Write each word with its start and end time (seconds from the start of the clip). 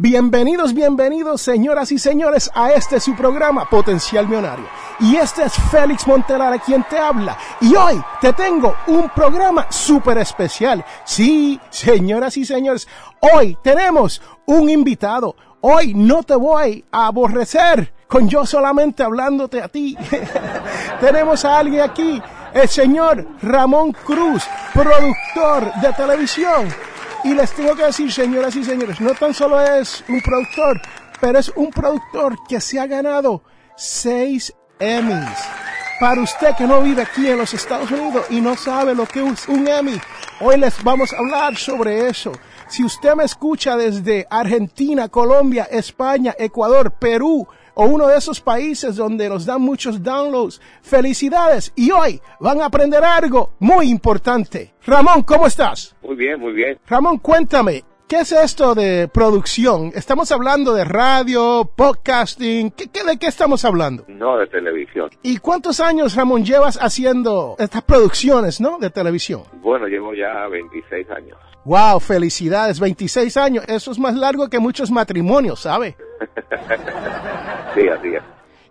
Bienvenidos, 0.00 0.74
bienvenidos, 0.74 1.42
señoras 1.42 1.90
y 1.90 1.98
señores, 1.98 2.52
a 2.54 2.70
este 2.70 3.00
su 3.00 3.16
programa 3.16 3.68
Potencial 3.68 4.28
Millonario. 4.28 4.64
Y 5.00 5.16
este 5.16 5.42
es 5.42 5.54
Félix 5.72 6.06
Montelara 6.06 6.56
quien 6.60 6.84
te 6.84 6.96
habla. 6.96 7.36
Y 7.60 7.74
hoy 7.74 8.00
te 8.20 8.32
tengo 8.32 8.76
un 8.86 9.08
programa 9.08 9.66
súper 9.72 10.18
especial. 10.18 10.84
Sí, 11.04 11.60
señoras 11.70 12.36
y 12.36 12.44
señores, 12.44 12.86
hoy 13.34 13.58
tenemos 13.60 14.22
un 14.46 14.70
invitado. 14.70 15.34
Hoy 15.62 15.94
no 15.94 16.22
te 16.22 16.36
voy 16.36 16.84
a 16.92 17.06
aborrecer 17.06 17.92
con 18.06 18.28
yo 18.28 18.46
solamente 18.46 19.02
hablándote 19.02 19.60
a 19.60 19.66
ti. 19.66 19.98
tenemos 21.00 21.44
a 21.44 21.58
alguien 21.58 21.80
aquí, 21.80 22.22
el 22.54 22.68
señor 22.68 23.26
Ramón 23.42 23.90
Cruz, 23.90 24.44
productor 24.72 25.72
de 25.82 25.92
televisión 25.94 26.68
y 27.24 27.34
les 27.34 27.52
tengo 27.52 27.74
que 27.74 27.84
decir, 27.84 28.12
señoras 28.12 28.54
y 28.56 28.64
señores, 28.64 29.00
no 29.00 29.12
tan 29.14 29.34
solo 29.34 29.60
es 29.60 30.04
un 30.08 30.20
productor, 30.20 30.80
pero 31.20 31.38
es 31.38 31.52
un 31.56 31.70
productor 31.70 32.36
que 32.48 32.60
se 32.60 32.78
ha 32.78 32.86
ganado 32.86 33.42
seis 33.76 34.52
Emmys. 34.78 35.38
Para 36.00 36.20
usted 36.20 36.54
que 36.56 36.64
no 36.64 36.80
vive 36.80 37.02
aquí 37.02 37.26
en 37.26 37.38
los 37.38 37.52
Estados 37.54 37.90
Unidos 37.90 38.26
y 38.30 38.40
no 38.40 38.56
sabe 38.56 38.94
lo 38.94 39.04
que 39.06 39.26
es 39.26 39.48
un 39.48 39.66
Emmy, 39.66 40.00
hoy 40.40 40.56
les 40.56 40.82
vamos 40.84 41.12
a 41.12 41.18
hablar 41.18 41.56
sobre 41.56 42.08
eso. 42.08 42.32
Si 42.68 42.84
usted 42.84 43.14
me 43.14 43.24
escucha 43.24 43.76
desde 43.76 44.26
Argentina, 44.30 45.08
Colombia, 45.08 45.66
España, 45.70 46.34
Ecuador, 46.38 46.92
Perú, 46.92 47.48
o 47.78 47.84
uno 47.84 48.08
de 48.08 48.16
esos 48.16 48.40
países 48.40 48.96
donde 48.96 49.28
nos 49.28 49.46
dan 49.46 49.62
muchos 49.62 50.02
downloads. 50.02 50.60
Felicidades 50.82 51.72
y 51.76 51.92
hoy 51.92 52.20
van 52.40 52.60
a 52.60 52.66
aprender 52.66 53.04
algo 53.04 53.52
muy 53.60 53.88
importante. 53.88 54.74
Ramón, 54.84 55.22
¿cómo 55.22 55.46
estás? 55.46 55.94
Muy 56.02 56.16
bien, 56.16 56.40
muy 56.40 56.52
bien. 56.52 56.76
Ramón, 56.88 57.18
cuéntame, 57.18 57.84
¿qué 58.08 58.16
es 58.20 58.32
esto 58.32 58.74
de 58.74 59.06
producción? 59.06 59.92
¿Estamos 59.94 60.32
hablando 60.32 60.74
de 60.74 60.84
radio, 60.84 61.70
podcasting? 61.76 62.72
¿Qué, 62.72 62.88
qué, 62.88 63.04
de 63.04 63.16
qué 63.16 63.28
estamos 63.28 63.64
hablando? 63.64 64.04
No, 64.08 64.38
de 64.38 64.48
televisión. 64.48 65.10
¿Y 65.22 65.36
cuántos 65.38 65.78
años, 65.78 66.16
Ramón, 66.16 66.44
llevas 66.44 66.78
haciendo 66.82 67.54
estas 67.60 67.82
producciones, 67.82 68.60
no? 68.60 68.78
De 68.80 68.90
televisión. 68.90 69.42
Bueno, 69.62 69.86
llevo 69.86 70.14
ya 70.14 70.48
26 70.48 71.08
años. 71.10 71.38
Wow, 71.68 72.00
felicidades, 72.00 72.80
26 72.80 73.36
años. 73.36 73.64
Eso 73.68 73.90
es 73.90 73.98
más 73.98 74.16
largo 74.16 74.48
que 74.48 74.58
muchos 74.58 74.90
matrimonios, 74.90 75.60
¿sabe? 75.60 75.96
sí, 77.74 77.86
así 77.86 78.14
es. 78.14 78.22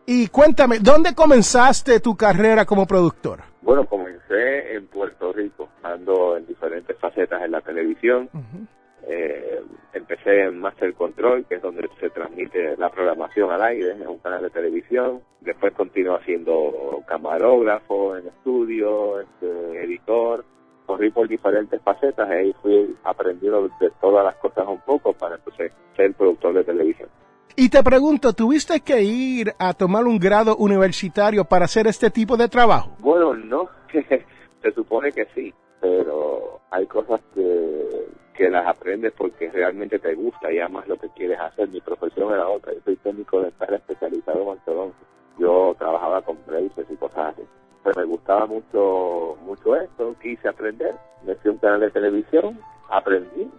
Y 0.08 0.28
cuéntame, 0.30 0.80
¿dónde 0.80 1.14
comenzaste 1.14 2.00
tu 2.00 2.18
carrera 2.18 2.66
como 2.66 2.88
productor? 2.88 3.42
Bueno, 3.62 3.86
comencé 3.86 4.74
en 4.74 4.88
Puerto 4.88 5.32
Rico, 5.32 5.70
ando 5.84 6.38
en 6.38 6.48
diferentes 6.48 6.98
facetas 6.98 7.44
en 7.44 7.52
la 7.52 7.62
televisión. 7.62 8.32
Uh 8.34 8.40
-huh. 8.40 8.68
eh, 9.04 9.62
empecé 9.94 10.46
en 10.46 10.60
Master 10.60 10.96
Control, 10.96 11.46
que 11.46 11.56
es 11.58 11.62
donde 11.62 11.88
se 12.00 12.10
transmite 12.10 12.78
la 12.78 12.90
programación 12.90 13.52
al 13.52 13.62
aire, 13.62 13.92
en 13.92 14.08
un 14.08 14.18
canal 14.18 14.42
de 14.42 14.50
televisión. 14.50 15.22
Después 15.42 15.72
continué 15.74 16.16
haciendo 16.16 17.04
camarógrafo 17.08 18.18
en 18.18 18.28
estudio, 18.28 19.20
este, 19.20 19.84
editor. 19.84 20.44
Corrí 20.88 21.12
por 21.12 21.28
diferentes 21.28 21.80
facetas 21.84 22.28
y 22.30 22.34
ahí 22.34 22.56
fui 22.64 22.96
aprendiendo 23.04 23.70
de 23.80 23.92
todas 24.02 24.26
las 24.26 24.36
cosas 24.38 24.66
un 24.68 24.80
poco 24.80 25.14
para 25.14 25.36
entonces 25.36 25.72
ser 25.96 26.14
productor 26.16 26.56
de 26.56 26.64
televisión. 26.64 27.10
Y 27.56 27.70
te 27.70 27.84
pregunto, 27.84 28.34
¿tuviste 28.34 28.80
que 28.82 29.02
ir 29.02 29.54
a 29.60 29.74
tomar 29.74 30.06
un 30.06 30.18
grado 30.18 30.56
universitario 30.56 31.44
para 31.44 31.66
hacer 31.66 31.88
este 31.88 32.10
tipo 32.10 32.38
de 32.38 32.48
trabajo? 32.48 32.92
Bueno, 33.00 33.34
no, 33.34 33.70
se 34.62 34.72
supone 34.74 35.12
que 35.12 35.26
sí, 35.36 35.54
pero 35.82 36.62
hay 36.72 36.86
cosas 36.86 37.20
que, 37.34 38.08
que 38.36 38.50
las 38.50 38.68
aprendes 38.68 39.12
porque 39.18 39.50
realmente 39.50 40.00
te 40.00 40.14
gusta 40.14 40.52
y 40.52 40.60
amas 40.60 40.88
lo 40.88 40.98
que 40.98 41.10
quieres 41.10 41.40
hacer. 41.40 41.68
Mi 41.70 41.82
profesión 41.82 42.32
era 42.32 42.48
otra, 42.48 42.74
yo 42.74 42.80
soy 42.86 42.96
técnico 42.98 43.42
de 43.42 43.50
estar 43.50 43.74
especializado 43.74 44.42
en 44.42 44.48
ortodoncia. 44.48 45.08
Yo 45.40 45.76
trabajaba 45.78 46.22
con 46.22 46.38
braces 46.46 46.86
y 46.90 46.96
cosas 46.96 47.34
así. 47.34 47.42
Pero 47.88 48.02
me 48.02 48.08
gustaba 48.08 48.46
mucho, 48.48 49.38
mucho 49.46 49.78
esto, 49.78 50.14
quise 50.22 50.50
aprender, 50.50 50.94
me 51.26 51.36
fui 51.36 51.52
a 51.52 51.54
un 51.54 51.60
canal 51.60 51.80
de 51.80 51.90
televisión, 51.90 52.60
aprendí, 52.90 53.50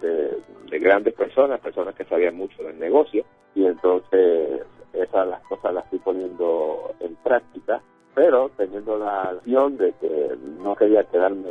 de, 0.00 0.38
de, 0.70 0.78
grandes 0.78 1.12
personas, 1.12 1.60
personas 1.60 1.94
que 1.94 2.04
sabían 2.04 2.36
mucho 2.36 2.62
del 2.62 2.78
negocio, 2.78 3.22
y 3.54 3.66
entonces 3.66 4.62
esas 4.94 5.28
las 5.28 5.42
cosas 5.42 5.74
las 5.74 5.84
estoy 5.84 5.98
poniendo 5.98 6.94
en 7.00 7.16
práctica, 7.16 7.82
pero 8.14 8.50
teniendo 8.56 8.96
la 8.96 9.24
acción 9.24 9.76
de 9.76 9.92
que 10.00 10.38
no 10.58 10.74
quería 10.74 11.04
quedarme 11.04 11.50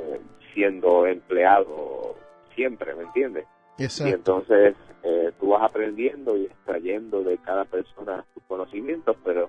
siendo 0.51 1.05
empleado 1.05 2.15
siempre, 2.55 2.95
¿me 2.95 3.03
entiendes? 3.03 3.45
Exacto. 3.77 4.09
Y 4.09 4.13
entonces 4.13 4.75
eh, 5.03 5.31
tú 5.39 5.49
vas 5.49 5.61
aprendiendo 5.61 6.35
y 6.37 6.45
extrayendo 6.45 7.21
de 7.21 7.37
cada 7.37 7.65
persona 7.65 8.25
tus 8.33 8.41
conocimientos, 8.45 9.15
pero 9.23 9.47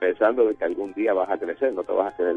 pensando 0.00 0.46
de 0.46 0.56
que 0.56 0.64
algún 0.64 0.92
día 0.94 1.12
vas 1.12 1.30
a 1.30 1.38
crecer, 1.38 1.72
no 1.72 1.84
te 1.84 1.92
vas 1.92 2.12
a 2.12 2.16
querer 2.16 2.36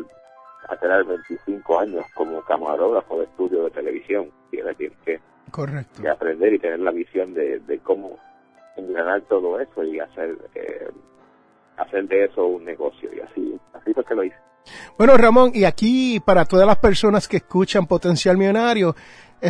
a 0.69 0.77
tener 0.77 1.03
25 1.03 1.79
años 1.79 2.05
como 2.13 2.41
camarógrafo 2.43 3.19
de 3.19 3.25
estudio 3.25 3.63
de 3.65 3.71
televisión, 3.71 4.31
tienes 4.49 4.77
que 4.77 5.19
Correcto. 5.51 6.01
de 6.01 6.09
aprender 6.09 6.53
y 6.53 6.59
tener 6.59 6.79
la 6.79 6.91
visión 6.91 7.33
de, 7.33 7.59
de 7.59 7.79
cómo 7.79 8.17
engranar 8.75 9.21
todo 9.23 9.59
eso 9.59 9.83
y 9.83 9.99
hacer 9.99 10.37
eh, 10.55 10.89
hacer 11.77 12.07
de 12.07 12.25
eso 12.25 12.45
un 12.45 12.65
negocio 12.65 13.09
y 13.13 13.19
así. 13.19 13.59
Así 13.73 13.93
fue 13.93 14.05
que 14.05 14.15
lo 14.15 14.23
hice. 14.23 14.37
Bueno 14.97 15.17
Ramón 15.17 15.51
y 15.53 15.65
aquí 15.65 16.21
para 16.21 16.45
todas 16.45 16.65
las 16.65 16.77
personas 16.77 17.27
que 17.27 17.37
escuchan 17.37 17.85
Potencial 17.85 18.37
Millonario 18.37 18.95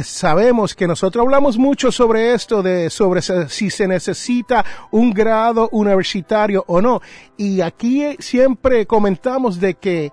sabemos 0.02 0.74
que 0.74 0.88
nosotros 0.88 1.24
hablamos 1.24 1.58
mucho 1.58 1.92
sobre 1.92 2.34
esto 2.34 2.64
de 2.64 2.90
sobre 2.90 3.22
si 3.22 3.70
se 3.70 3.88
necesita 3.88 4.66
un 4.90 5.12
grado 5.12 5.70
universitario 5.72 6.64
o 6.68 6.81
no 6.81 7.02
y 7.38 7.62
aquí 7.62 8.16
siempre 8.20 8.88
comentamos 8.88 9.59
de 9.59 9.76
que 9.76 10.12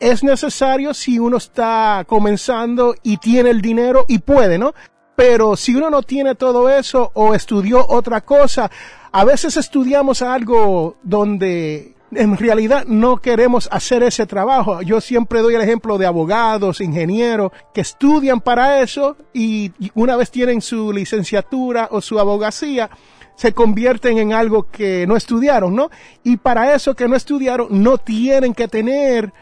es 0.00 0.24
necesario 0.24 0.94
si 0.94 1.18
uno 1.18 1.36
está 1.36 2.04
comenzando 2.08 2.94
y 3.02 3.18
tiene 3.18 3.50
el 3.50 3.60
dinero 3.60 4.06
y 4.08 4.18
puede, 4.18 4.58
¿no? 4.58 4.72
Pero 5.14 5.56
si 5.56 5.76
uno 5.76 5.90
no 5.90 6.02
tiene 6.02 6.34
todo 6.34 6.70
eso 6.70 7.10
o 7.12 7.34
estudió 7.34 7.86
otra 7.86 8.22
cosa, 8.22 8.70
a 9.12 9.24
veces 9.26 9.58
estudiamos 9.58 10.22
algo 10.22 10.96
donde 11.02 11.94
en 12.12 12.36
realidad 12.36 12.84
no 12.86 13.18
queremos 13.18 13.68
hacer 13.70 14.02
ese 14.02 14.26
trabajo. 14.26 14.82
Yo 14.82 15.00
siempre 15.00 15.40
doy 15.40 15.54
el 15.54 15.60
ejemplo 15.60 15.98
de 15.98 16.06
abogados, 16.06 16.80
ingenieros 16.80 17.52
que 17.72 17.80
estudian 17.82 18.40
para 18.40 18.80
eso 18.82 19.16
y 19.32 19.72
una 19.94 20.16
vez 20.16 20.30
tienen 20.30 20.60
su 20.60 20.92
licenciatura 20.92 21.88
o 21.90 22.00
su 22.00 22.18
abogacía, 22.18 22.90
se 23.36 23.52
convierten 23.52 24.18
en 24.18 24.32
algo 24.32 24.68
que 24.70 25.06
no 25.06 25.16
estudiaron, 25.16 25.74
¿no? 25.74 25.90
Y 26.24 26.36
para 26.36 26.74
eso 26.74 26.94
que 26.94 27.08
no 27.08 27.16
estudiaron 27.16 27.68
no 27.82 27.96
tienen 27.98 28.54
que 28.54 28.68
tener 28.68 29.32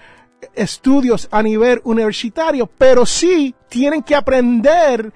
estudios 0.55 1.27
a 1.31 1.43
nivel 1.43 1.81
universitario, 1.85 2.71
pero 2.79 3.05
sí 3.05 3.55
tienen 3.69 4.03
que 4.03 4.15
aprender 4.15 5.13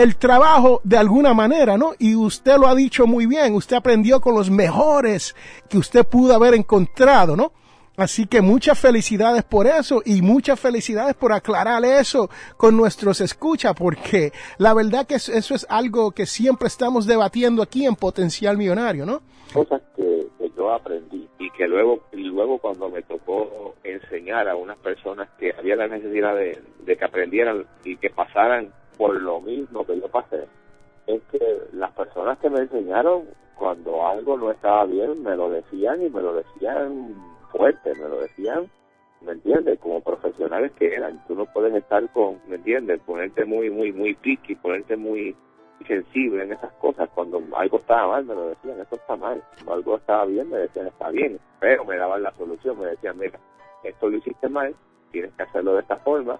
el 0.00 0.16
trabajo 0.16 0.80
de 0.82 0.96
alguna 0.96 1.34
manera, 1.34 1.76
¿no? 1.76 1.92
Y 1.98 2.14
usted 2.14 2.56
lo 2.56 2.66
ha 2.68 2.74
dicho 2.74 3.06
muy 3.06 3.26
bien, 3.26 3.54
usted 3.54 3.76
aprendió 3.76 4.18
con 4.20 4.34
los 4.34 4.50
mejores 4.50 5.36
que 5.68 5.76
usted 5.76 6.06
pudo 6.06 6.34
haber 6.34 6.54
encontrado, 6.54 7.36
¿no? 7.36 7.52
Así 7.98 8.26
que 8.26 8.40
muchas 8.40 8.78
felicidades 8.78 9.42
por 9.42 9.66
eso 9.66 10.00
y 10.06 10.22
muchas 10.22 10.58
felicidades 10.58 11.14
por 11.14 11.34
aclarar 11.34 11.84
eso 11.84 12.30
con 12.56 12.78
nuestros 12.78 13.20
escucha, 13.20 13.74
porque 13.74 14.32
la 14.56 14.72
verdad 14.72 15.06
que 15.06 15.16
eso 15.16 15.54
es 15.54 15.66
algo 15.68 16.12
que 16.12 16.24
siempre 16.24 16.68
estamos 16.68 17.06
debatiendo 17.06 17.62
aquí 17.62 17.84
en 17.84 17.94
Potencial 17.94 18.56
Millonario, 18.56 19.04
¿no? 19.04 19.20
Cosas 19.52 19.82
que, 19.96 20.28
yo 20.56 20.72
aprendí 20.72 21.28
y 21.38 21.50
que 21.50 21.68
luego 21.68 22.00
y 22.12 22.22
luego 22.22 22.58
cuando 22.58 22.88
me 22.88 23.02
tocó 23.02 23.74
enseñar 23.84 24.48
a 24.48 24.56
unas 24.56 24.78
personas 24.78 25.28
que 25.38 25.52
había 25.58 25.76
la 25.76 25.88
necesidad 25.88 26.34
de 26.34 26.96
que 26.96 27.04
aprendieran 27.04 27.66
y 27.84 27.96
que 27.96 28.10
pasaran 28.10 28.72
por 29.00 29.18
lo 29.18 29.40
mismo 29.40 29.86
que 29.86 29.98
yo 29.98 30.08
pasé, 30.08 30.46
es 31.06 31.22
que 31.32 31.40
las 31.72 31.90
personas 31.92 32.38
que 32.38 32.50
me 32.50 32.58
enseñaron 32.58 33.22
cuando 33.54 34.06
algo 34.06 34.36
no 34.36 34.50
estaba 34.50 34.84
bien 34.84 35.22
me 35.22 35.34
lo 35.36 35.48
decían 35.48 36.02
y 36.02 36.10
me 36.10 36.20
lo 36.20 36.34
decían 36.34 37.14
fuerte, 37.50 37.94
me 37.94 38.10
lo 38.10 38.20
decían, 38.20 38.70
¿me 39.22 39.32
entiendes? 39.32 39.78
Como 39.78 40.02
profesionales 40.02 40.72
que 40.72 40.94
eran. 40.94 41.24
Tú 41.26 41.34
no 41.34 41.46
puedes 41.46 41.74
estar 41.74 42.06
con, 42.12 42.42
¿me 42.46 42.56
entiendes? 42.56 43.00
Ponerte 43.00 43.46
muy, 43.46 43.70
muy, 43.70 43.90
muy 43.90 44.12
piqui, 44.16 44.54
ponerte 44.56 44.98
muy 44.98 45.34
sensible 45.86 46.42
en 46.42 46.52
esas 46.52 46.72
cosas. 46.74 47.08
Cuando 47.14 47.42
algo 47.56 47.78
estaba 47.78 48.06
mal, 48.06 48.26
me 48.26 48.34
lo 48.34 48.48
decían, 48.48 48.80
esto 48.80 48.96
está 48.96 49.16
mal. 49.16 49.42
Cuando 49.54 49.72
algo 49.72 49.96
estaba 49.96 50.26
bien, 50.26 50.50
me 50.50 50.58
decían, 50.58 50.88
está 50.88 51.08
bien. 51.08 51.40
Pero 51.58 51.86
me 51.86 51.96
daban 51.96 52.22
la 52.22 52.32
solución, 52.32 52.78
me 52.78 52.88
decían, 52.88 53.16
mira, 53.16 53.40
esto 53.82 54.10
lo 54.10 54.18
hiciste 54.18 54.50
mal, 54.50 54.74
tienes 55.10 55.32
que 55.32 55.42
hacerlo 55.42 55.72
de 55.72 55.80
esta 55.80 55.96
forma. 55.96 56.38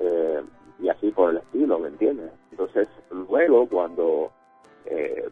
Eh, 0.00 0.42
y 0.80 0.88
así 0.88 1.10
por 1.10 1.30
el 1.30 1.38
estilo, 1.38 1.78
¿me 1.78 1.88
entiendes? 1.88 2.30
Entonces, 2.50 2.88
luego 3.10 3.68
cuando 3.68 4.32
eh, 4.86 5.28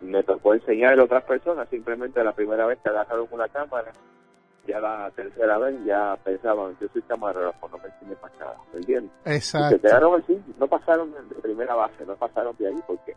me 0.00 0.22
tocó 0.22 0.54
enseñarle 0.54 1.02
a 1.02 1.04
otras 1.04 1.24
personas, 1.24 1.68
simplemente 1.68 2.22
la 2.24 2.32
primera 2.32 2.66
vez 2.66 2.78
que 2.82 2.90
agarraron 2.90 3.28
una 3.30 3.48
cámara, 3.48 3.92
ya 4.66 4.80
la 4.80 5.10
tercera 5.14 5.58
vez 5.58 5.76
ya 5.84 6.16
pensaban, 6.22 6.76
yo 6.80 6.88
soy 6.92 7.02
camarógrafo, 7.02 7.68
no 7.68 7.78
me 7.78 7.88
enseñé 7.88 8.16
para 8.16 8.34
nada, 8.36 8.56
¿me 8.72 8.80
entiendes? 8.80 9.12
Exacto. 9.24 9.76
Y 9.76 9.78
se 9.78 9.82
quedaron 9.82 10.20
así, 10.20 10.42
no 10.58 10.66
pasaron 10.66 11.12
de 11.12 11.34
primera 11.36 11.74
base, 11.74 12.04
no 12.06 12.16
pasaron 12.16 12.56
de 12.58 12.68
ahí, 12.68 12.80
porque 12.86 13.14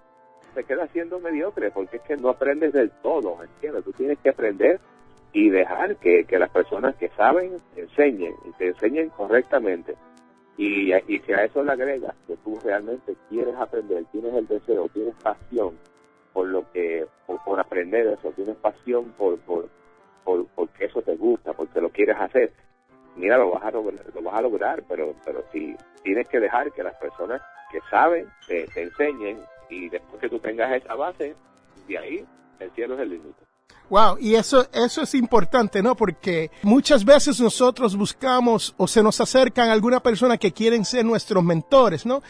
se 0.54 0.64
queda 0.64 0.88
siendo 0.88 1.20
mediocre, 1.20 1.72
porque 1.72 1.98
es 1.98 2.04
que 2.04 2.18
no 2.18 2.30
aprendes 2.30 2.74
del 2.74 2.92
todo, 3.02 3.36
¿me 3.38 3.46
entiendes? 3.46 3.84
Tú 3.84 3.92
tienes 3.94 4.20
que 4.20 4.30
aprender 4.30 4.80
y 5.32 5.50
dejar 5.50 5.96
que, 5.98 6.26
que 6.26 6.38
las 6.38 6.50
personas 6.50 6.96
que 6.96 7.10
saben 7.10 7.58
enseñen, 7.76 8.36
y 8.46 8.52
te 8.52 8.68
enseñen 8.68 9.10
correctamente. 9.10 9.96
Y, 10.58 10.94
y 10.94 11.20
si 11.20 11.34
a 11.34 11.46
eso 11.46 11.64
le 11.64 11.72
agregas 11.72 12.16
que 12.28 12.36
tú 12.38 12.60
realmente 12.64 13.16
quieres 13.30 13.56
aprender, 13.56 14.06
tienes 14.12 14.34
el 14.34 14.48
deseo, 14.48 14.88
tienes 14.90 15.16
pasión 15.16 15.78
por 16.32 16.48
lo 16.48 16.70
que, 16.72 17.08
por, 17.26 17.60
aprender 17.60 18.08
eso, 18.08 18.32
tienes 18.32 18.56
pasión 18.58 19.14
por, 19.18 19.40
por, 19.40 19.70
por, 20.24 20.46
porque 20.56 20.86
eso 20.86 21.02
te 21.02 21.16
gusta, 21.16 21.54
porque 21.54 21.80
lo 21.80 21.90
quieres 21.90 22.18
hacer, 22.20 22.52
mira, 23.16 23.38
lo 23.38 23.52
vas 23.52 23.64
a 23.64 23.72
lograr, 23.72 24.06
lo 24.14 24.22
vas 24.22 24.36
a 24.36 24.42
lograr 24.42 24.84
pero, 24.88 25.16
pero 25.26 25.44
si 25.52 25.76
tienes 26.04 26.28
que 26.28 26.40
dejar 26.40 26.72
que 26.72 26.84
las 26.84 26.96
personas 26.96 27.42
que 27.72 27.80
saben 27.90 28.28
te, 28.48 28.66
te 28.68 28.84
enseñen 28.84 29.40
y 29.70 29.90
después 29.90 30.22
que 30.22 30.30
tú 30.30 30.40
tengas 30.40 30.72
esa 30.74 30.96
base, 30.96 31.36
de 31.88 31.98
ahí 31.98 32.26
el 32.60 32.72
cielo 32.72 32.96
es 32.96 33.02
el 33.02 33.10
límite. 33.10 33.53
Wow, 33.90 34.18
y 34.20 34.36
eso, 34.36 34.68
eso 34.74 35.02
es 35.02 35.14
importante, 35.14 35.84
¿no? 35.84 35.96
Porque 35.96 36.50
muchas 36.64 37.06
veces 37.06 37.40
nosotros 37.40 37.96
buscamos 37.96 38.74
o 38.78 38.88
se 38.88 39.04
nos 39.04 39.20
acercan 39.22 39.70
alguna 39.70 40.02
persona 40.02 40.38
que 40.38 40.52
quieren 40.52 40.84
ser 40.86 41.06
nuestros 41.06 41.44
mentores, 41.44 42.06
¿no? 42.06 42.24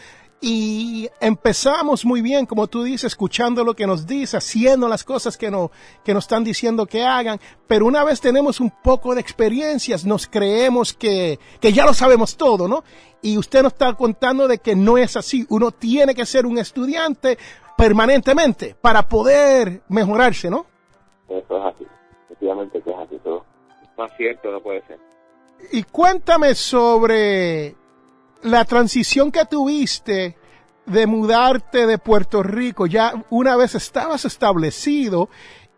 Y 0.46 1.08
empezamos 1.20 2.04
muy 2.04 2.20
bien, 2.20 2.44
como 2.44 2.66
tú 2.66 2.82
dices, 2.82 3.04
escuchando 3.04 3.64
lo 3.64 3.74
que 3.74 3.86
nos 3.86 4.06
dice, 4.06 4.36
haciendo 4.36 4.88
las 4.88 5.02
cosas 5.02 5.38
que, 5.38 5.50
no, 5.50 5.70
que 6.04 6.12
nos 6.12 6.24
están 6.24 6.44
diciendo 6.44 6.84
que 6.84 7.02
hagan, 7.02 7.40
pero 7.66 7.86
una 7.86 8.04
vez 8.04 8.20
tenemos 8.20 8.60
un 8.60 8.70
poco 8.70 9.14
de 9.14 9.22
experiencias, 9.22 10.04
nos 10.04 10.26
creemos 10.26 10.92
que, 10.92 11.38
que 11.60 11.72
ya 11.72 11.86
lo 11.86 11.94
sabemos 11.94 12.36
todo, 12.36 12.68
¿no? 12.68 12.84
Y 13.22 13.38
usted 13.38 13.62
nos 13.62 13.72
está 13.72 13.94
contando 13.94 14.46
de 14.46 14.58
que 14.58 14.76
no 14.76 14.98
es 14.98 15.16
así, 15.16 15.46
uno 15.48 15.70
tiene 15.70 16.14
que 16.14 16.26
ser 16.26 16.44
un 16.44 16.58
estudiante 16.58 17.38
permanentemente 17.78 18.76
para 18.78 19.08
poder 19.08 19.82
mejorarse, 19.88 20.50
¿no? 20.50 20.66
Eso 21.28 21.56
es 21.58 21.74
así, 21.74 21.86
efectivamente 22.26 22.80
que 22.82 22.90
es 22.90 22.96
así 22.96 23.16
todo. 23.22 23.44
Más 23.96 24.10
cierto 24.16 24.50
no 24.50 24.60
puede 24.60 24.82
ser. 24.86 24.98
Y 25.72 25.82
cuéntame 25.84 26.54
sobre 26.54 27.76
la 28.42 28.64
transición 28.64 29.30
que 29.30 29.44
tuviste 29.46 30.36
de 30.86 31.06
mudarte 31.06 31.86
de 31.86 31.98
Puerto 31.98 32.42
Rico. 32.42 32.86
Ya 32.86 33.24
una 33.30 33.56
vez 33.56 33.74
estabas 33.74 34.24
establecido 34.24 35.28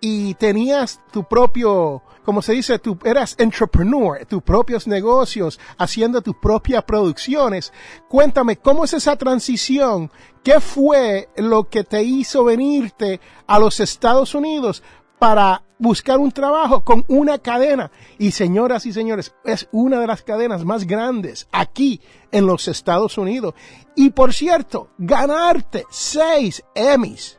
y 0.01 0.35
tenías 0.35 1.01
tu 1.13 1.25
propio, 1.25 2.03
como 2.25 2.43
se 2.43 2.53
dice, 2.53 2.79
tú 2.79 2.99
eras 3.05 3.35
entrepreneur, 3.39 4.25
tus 4.27 4.43
propios 4.43 4.87
negocios, 4.87 5.59
haciendo 5.79 6.21
tus 6.23 6.37
propias 6.37 6.85
producciones. 6.85 7.73
Cuéntame, 8.09 8.57
¿cómo 8.57 8.85
es 8.85 8.95
esa 8.95 9.17
transición? 9.17 10.11
¿Qué 10.43 10.61
fue 10.61 11.29
lo 11.37 11.65
que 11.69 11.85
te 11.85 12.03
hizo 12.03 12.45
venirte 12.45 13.21
a 13.47 13.59
los 13.59 13.81
Estados 13.81 14.35
Unidos 14.35 14.83
para 15.19 15.63
buscar 15.79 16.19
un 16.19 16.33
trabajo 16.33 16.85
con 16.85 17.05
una 17.09 17.39
cadena. 17.39 17.91
Y 18.19 18.33
señoras 18.33 18.87
y 18.87 18.93
señores, 18.93 19.35
es 19.45 19.69
una 19.73 20.01
de 20.01 20.07
las 20.07 20.23
cadenas 20.23 20.65
más 20.65 20.87
grandes 20.87 21.49
aquí 21.53 22.01
en 22.31 22.47
los 22.47 22.69
Estados 22.69 23.19
Unidos. 23.19 23.55
Y 23.95 24.11
por 24.11 24.33
cierto, 24.33 24.89
ganarte 24.99 25.85
seis 25.91 26.65
Emmys. 26.75 27.39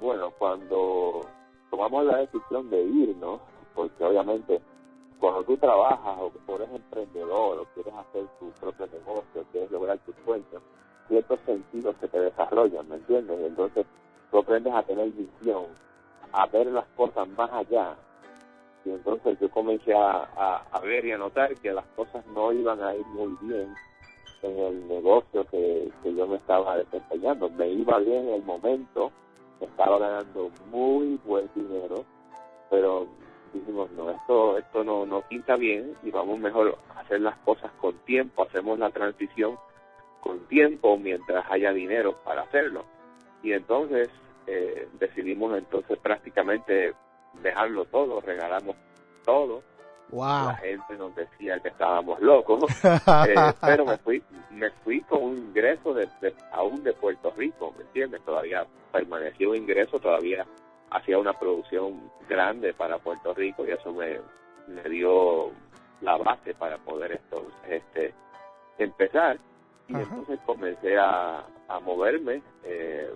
Bueno, 0.00 0.32
cuando 0.38 1.26
tomamos 1.70 2.04
la 2.04 2.18
decisión 2.18 2.68
de 2.70 2.82
irnos, 2.82 3.40
porque 3.74 4.04
obviamente 4.04 4.60
cuando 5.22 5.44
tú 5.44 5.56
trabajas 5.56 6.18
o 6.18 6.56
eres 6.56 6.68
emprendedor 6.74 7.60
o 7.60 7.64
quieres 7.74 7.94
hacer 7.94 8.26
tu 8.40 8.50
propio 8.60 8.88
negocio, 8.88 9.44
quieres 9.52 9.70
lograr 9.70 9.96
tus 9.98 10.16
sueños, 10.24 10.62
ciertos 11.06 11.38
sentidos 11.46 11.94
se 12.00 12.08
te 12.08 12.18
desarrollan, 12.18 12.88
¿me 12.88 12.96
entiendes? 12.96 13.38
Entonces 13.40 13.86
tú 14.32 14.38
aprendes 14.38 14.74
a 14.74 14.82
tener 14.82 15.10
visión, 15.12 15.66
a 16.32 16.46
ver 16.46 16.66
las 16.68 16.86
cosas 16.96 17.28
más 17.28 17.50
allá. 17.52 17.94
Y 18.84 18.90
entonces 18.90 19.38
yo 19.40 19.50
comencé 19.50 19.94
a, 19.94 20.62
ver 20.82 21.04
y 21.04 21.12
a 21.12 21.18
notar 21.18 21.54
que 21.56 21.72
las 21.72 21.86
cosas 21.96 22.26
no 22.28 22.52
iban 22.52 22.82
a 22.82 22.94
ir 22.94 23.06
muy 23.06 23.36
bien 23.40 23.74
en 24.42 24.58
el 24.58 24.88
negocio 24.88 25.44
que, 25.44 25.90
que 26.02 26.14
yo 26.14 26.26
me 26.26 26.36
estaba 26.36 26.76
desempeñando. 26.78 27.48
Me 27.50 27.68
iba 27.68 27.98
bien 27.98 28.28
en 28.28 28.34
el 28.34 28.42
momento, 28.42 29.12
estaba 29.60 29.98
ganando 29.98 30.50
muy 30.70 31.20
buen 31.24 31.48
dinero, 31.54 32.04
pero 32.70 33.06
dijimos, 33.52 33.90
no, 33.92 34.10
esto, 34.10 34.58
esto 34.58 34.82
no, 34.82 35.06
no 35.06 35.20
pinta 35.22 35.56
bien 35.56 35.94
y 36.02 36.10
vamos 36.10 36.38
mejor 36.38 36.76
a 36.94 37.00
hacer 37.00 37.20
las 37.20 37.36
cosas 37.38 37.70
con 37.80 37.96
tiempo, 37.98 38.42
hacemos 38.42 38.78
la 38.78 38.90
transición 38.90 39.56
con 40.20 40.40
tiempo 40.46 40.96
mientras 40.96 41.44
haya 41.50 41.72
dinero 41.72 42.16
para 42.24 42.42
hacerlo. 42.42 42.84
Y 43.42 43.52
entonces 43.52 44.08
eh, 44.46 44.88
decidimos 44.98 45.56
entonces 45.56 45.98
prácticamente 45.98 46.94
dejarlo 47.42 47.84
todo, 47.86 48.20
regalamos 48.20 48.76
todo. 49.24 49.62
La 50.12 50.56
gente 50.56 50.94
nos 50.98 51.14
decía 51.14 51.58
que 51.60 51.68
estábamos 51.68 52.20
locos, 52.20 52.64
eh, 52.84 53.34
pero 53.62 53.86
me 53.86 53.96
fui, 53.96 54.22
me 54.50 54.70
fui 54.84 55.00
con 55.02 55.22
un 55.22 55.38
ingreso 55.38 55.94
de, 55.94 56.06
aún 56.52 56.82
de 56.82 56.92
Puerto 56.92 57.32
Rico, 57.34 57.72
¿me 57.78 57.84
entiendes? 57.84 58.20
Todavía 58.22 58.66
permaneció 58.92 59.50
un 59.50 59.56
ingreso, 59.56 59.98
todavía 59.98 60.46
hacía 60.90 61.18
una 61.18 61.32
producción 61.32 62.10
grande 62.28 62.74
para 62.74 62.98
Puerto 62.98 63.32
Rico 63.32 63.64
y 63.66 63.70
eso 63.70 63.90
me, 63.94 64.20
me 64.68 64.82
dio 64.90 65.50
la 66.02 66.18
base 66.18 66.52
para 66.54 66.76
poder 66.76 67.12
esto, 67.12 67.46
este, 67.66 68.12
empezar. 68.76 69.38
Y 69.88 69.94
entonces 69.94 70.38
comencé 70.44 70.98
a, 70.98 71.44
a 71.68 71.80
moverme. 71.80 72.42
Eh, 72.64 73.10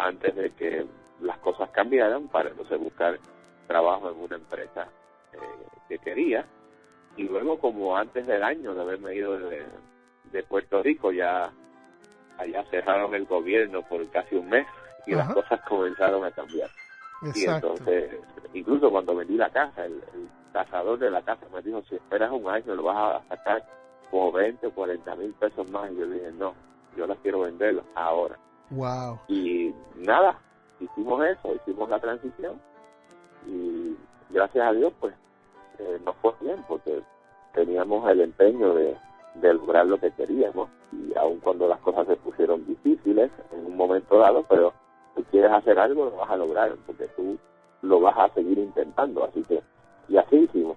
antes 0.00 0.34
de 0.34 0.50
que 0.50 0.86
las 1.20 1.38
cosas 1.38 1.70
cambiaran 1.70 2.28
para 2.28 2.50
entonces 2.50 2.78
buscar 2.78 3.18
trabajo 3.66 4.10
en 4.10 4.18
una 4.18 4.36
empresa 4.36 4.88
eh, 5.32 5.38
que 5.88 5.98
quería. 5.98 6.44
Y 7.16 7.24
luego, 7.24 7.58
como 7.58 7.96
antes 7.96 8.26
del 8.26 8.42
año 8.42 8.74
de 8.74 8.80
haberme 8.80 9.14
ido 9.14 9.38
de, 9.38 9.64
Puerto 10.48 10.82
Rico, 10.82 11.12
ya 11.12 11.50
allá 12.38 12.64
cerraron 12.70 13.14
el 13.14 13.26
gobierno 13.26 13.82
por 13.82 14.08
casi 14.10 14.36
un 14.36 14.48
mes 14.48 14.66
y 15.06 15.14
las 15.14 15.32
cosas 15.32 15.60
comenzaron 15.68 16.24
a 16.24 16.30
cambiar. 16.30 16.70
Y 17.34 17.44
entonces, 17.44 18.16
incluso 18.54 18.90
cuando 18.90 19.14
vendí 19.14 19.36
la 19.36 19.50
casa, 19.50 19.84
el, 19.84 19.92
el 20.14 20.28
cazador 20.52 20.98
de 20.98 21.10
la 21.10 21.22
casa 21.22 21.46
me 21.52 21.60
dijo, 21.60 21.82
si 21.82 21.96
esperas 21.96 22.30
un 22.32 22.48
año 22.48 22.74
lo 22.74 22.84
vas 22.84 23.22
a 23.22 23.28
sacar 23.28 23.64
como 24.10 24.32
20 24.32 24.66
o 24.66 24.70
40 24.72 25.14
mil 25.16 25.32
pesos 25.34 25.70
más. 25.70 25.90
Y 25.92 25.96
yo 25.96 26.06
dije, 26.06 26.32
no, 26.32 26.54
yo 26.96 27.06
las 27.06 27.18
quiero 27.18 27.40
vender 27.40 27.82
ahora. 27.94 28.38
Wow. 28.70 29.18
Y 29.28 29.74
nada, 29.96 30.38
hicimos 30.78 31.24
eso, 31.26 31.54
hicimos 31.54 31.88
la 31.88 31.98
transición 31.98 32.60
y 33.46 33.96
gracias 34.30 34.66
a 34.66 34.72
Dios 34.72 34.92
pues 35.00 35.14
eh, 35.78 36.00
nos 36.04 36.16
fue 36.16 36.32
bien 36.40 36.64
porque 36.68 37.02
teníamos 37.54 38.08
el 38.10 38.20
empeño 38.20 38.74
de, 38.74 38.96
lograr 39.42 39.86
lo 39.86 39.98
que 39.98 40.10
queríamos 40.12 40.68
y 40.92 41.16
aun 41.16 41.38
cuando 41.38 41.68
las 41.68 41.80
cosas 41.80 42.06
se 42.06 42.16
pusieron 42.16 42.66
difíciles 42.66 43.30
en 43.52 43.66
un 43.66 43.76
momento 43.76 44.18
dado, 44.18 44.44
pero 44.48 44.72
si 45.16 45.22
quieres 45.24 45.52
hacer 45.52 45.78
algo 45.78 46.06
lo 46.06 46.16
vas 46.16 46.30
a 46.30 46.36
lograr 46.36 46.74
porque 46.86 47.06
tú 47.16 47.38
lo 47.82 48.00
vas 48.00 48.16
a 48.18 48.34
seguir 48.34 48.58
intentando, 48.58 49.24
así 49.24 49.42
que 49.44 49.62
y 50.08 50.16
así 50.16 50.36
hicimos. 50.36 50.76